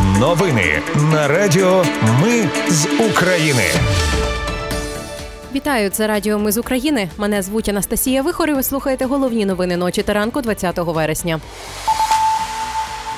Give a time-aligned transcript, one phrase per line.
[0.00, 1.84] Новини на Радіо
[2.22, 3.62] Ми з України.
[5.54, 7.08] Вітаю, це Радіо Ми з України.
[7.18, 11.40] Мене звуть Анастасія Вихор і Ви слухаєте головні новини ночі та ранку 20 вересня.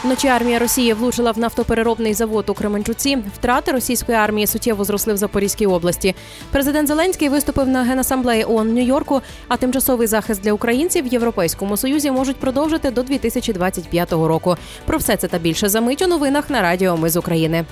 [0.04, 3.18] Вночі армія Росії влучила в нафтопереробний завод у Кременчуці.
[3.36, 6.14] Втрати російської армії суттєво зросли в Запорізькій області.
[6.50, 12.10] Президент Зеленський виступив на генасамблеї ООН Нью-Йорку, а тимчасовий захист для українців в Європейському Союзі
[12.10, 14.56] можуть продовжити до 2025 року.
[14.86, 17.64] Про все це та більше за мить у новинах на Радіо Ми з України.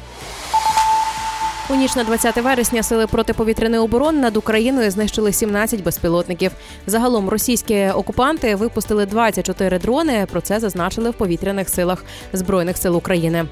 [1.73, 6.53] У ніч на 20 вересня сили протиповітряної оборони над Україною знищили 17 безпілотників.
[6.87, 10.27] Загалом російські окупанти випустили 24 дрони.
[10.31, 13.45] Про це зазначили в повітряних силах збройних сил України.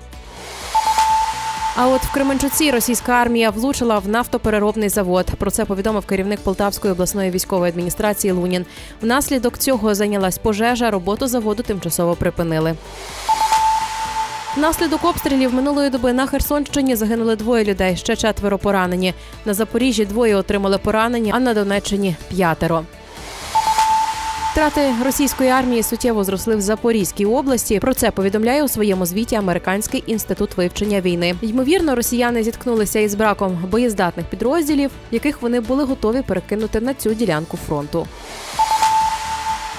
[1.77, 5.27] А от в Кременчуці російська армія влучила в нафтопереробний завод.
[5.38, 8.66] Про це повідомив керівник Полтавської обласної військової адміністрації Лунін.
[9.02, 10.91] Внаслідок цього зайнялась пожежа.
[10.91, 12.74] Роботу заводу тимчасово припинили.
[14.56, 19.15] Внаслідок обстрілів минулої доби на Херсонщині загинули двоє людей, ще четверо поранені.
[19.45, 22.84] На Запоріжжі двоє отримали поранені, а на Донеччині п'ятеро.
[24.52, 27.79] Втрати російської армії суттєво зросли в Запорізькій області.
[27.79, 31.35] Про це повідомляє у своєму звіті Американський інститут вивчення війни.
[31.42, 37.57] Ймовірно, росіяни зіткнулися із браком боєздатних підрозділів, яких вони були готові перекинути на цю ділянку
[37.57, 38.07] фронту.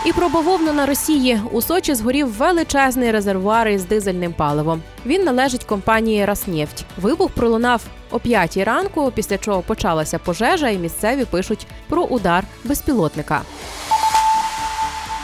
[0.06, 4.82] І про бавовну на Росії у Сочі згорів величезний резервуар із дизельним паливом.
[5.06, 6.86] Він належить компанії Раснефть.
[6.98, 13.42] Вибух пролунав о п'ятій ранку, після чого почалася пожежа, і місцеві пишуть про удар безпілотника.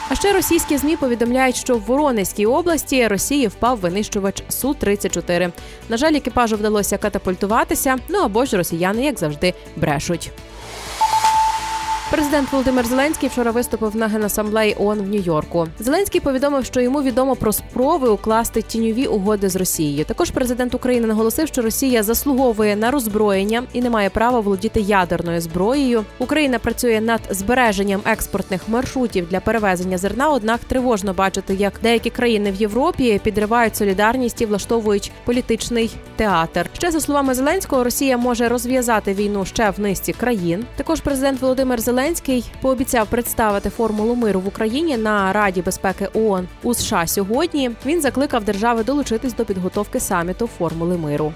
[0.09, 5.51] А ще російські змі повідомляють, що в Воронезькій області Росії впав винищувач су 34
[5.89, 7.97] На жаль, екіпажу вдалося катапультуватися.
[8.09, 10.31] Ну або ж росіяни, як завжди, брешуть.
[12.11, 15.67] Президент Володимир Зеленський вчора виступив на генасамблеї ООН в Нью-Йорку.
[15.79, 20.05] Зеленський повідомив, що йому відомо про спроби укласти тіньові угоди з Росією.
[20.05, 25.41] Також президент України наголосив, що Росія заслуговує на роззброєння і не має права володіти ядерною
[25.41, 26.03] зброєю.
[26.19, 30.29] Україна працює над збереженням експортних маршрутів для перевезення зерна.
[30.29, 36.69] Однак тривожно бачити, як деякі країни в Європі підривають солідарність і влаштовують політичний театр.
[36.73, 40.65] Ще за словами Зеленського, Росія може розв'язати війну ще в низці країн.
[40.75, 46.47] Також президент Володимир Зеленський Зеленський пообіцяв представити формулу миру в Україні на Раді безпеки ООН
[46.63, 47.71] у США сьогодні.
[47.85, 51.33] Він закликав держави долучитись до підготовки саміту формули миру.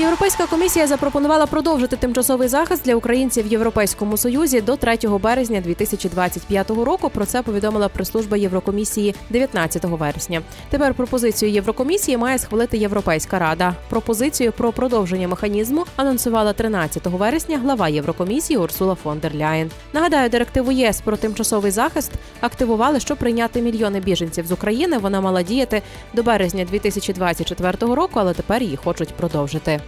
[0.00, 6.70] Європейська комісія запропонувала продовжити тимчасовий захист для українців в Європейському Союзі до 3 березня 2025
[6.70, 7.10] року.
[7.10, 10.42] Про це повідомила прес-служба Єврокомісії 19 вересня.
[10.70, 13.74] Тепер пропозицію Єврокомісії має схвалити Європейська рада.
[13.90, 19.70] Пропозицію про продовження механізму анонсувала 13 вересня глава Єврокомісії Урсула фон дер Ляєн.
[19.92, 24.98] Нагадаю, директиву ЄС про тимчасовий захист активували, щоб прийняти мільйони біженців з України.
[24.98, 25.82] Вона мала діяти
[26.14, 29.80] до березня 2024 року, але тепер її хочуть продовжити.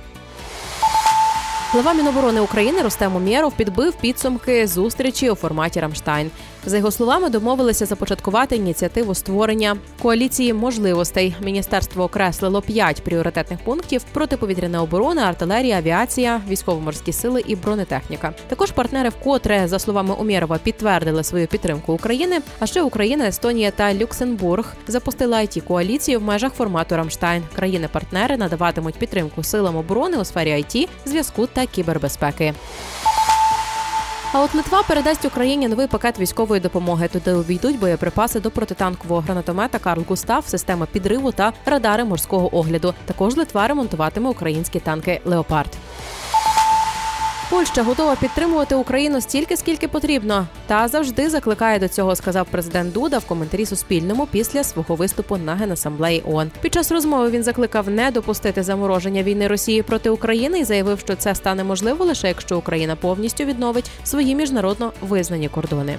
[1.73, 6.31] Глава Міноборони України Рустем Умєров підбив підсумки зустрічі у форматі Рамштайн.
[6.67, 11.37] За його словами, домовилися започаткувати ініціативу створення коаліції можливостей.
[11.41, 18.35] Міністерство окреслило п'ять пріоритетних пунктів: протиповітряна оборона, артилерія, авіація, військово-морські сили і бронетехніка.
[18.49, 22.41] Також партнери вкотре, за словами Умєрова, підтвердили свою підтримку України.
[22.59, 27.43] А ще Україна, Естонія та Люксембург запустили it коаліцію в межах формату Рамштайн.
[27.55, 32.55] Країни-партнери надаватимуть підтримку силам оборони у сфері IT, зв'язку та кібербезпеки.
[34.35, 37.09] А от Литва передасть Україні новий пакет військової допомоги.
[37.09, 42.95] Туди увійдуть боєприпаси до протитанкового гранатомета Карл Густав, система підриву та радари морського огляду.
[43.05, 45.71] Також Литва ремонтуватиме українські танки Леопард.
[47.53, 53.19] Польща готова підтримувати Україну стільки, скільки потрібно, та завжди закликає до цього, сказав президент Дуда
[53.19, 56.51] в коментарі Суспільному після свого виступу на генасамблеї ООН.
[56.61, 61.17] Під час розмови він закликав не допустити замороження війни Росії проти України і заявив, що
[61.17, 65.99] це стане можливо лише якщо Україна повністю відновить свої міжнародно визнані кордони.